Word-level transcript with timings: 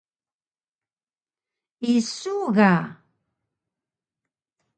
Isu 1.93 2.37
ga? 2.55 2.73